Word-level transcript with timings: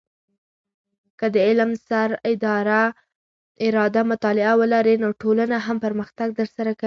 که 1.19 1.25
د 1.35 1.37
علم 1.47 1.71
سر 1.87 2.09
اراده 3.65 4.01
مطالعه 4.11 4.51
ولرې، 4.59 4.95
نو 5.03 5.09
ټولنه 5.21 5.57
هم 5.65 5.77
پرمختګ 5.85 6.29
در 6.39 6.47
سره 6.57 6.69
کوي. 6.73 6.79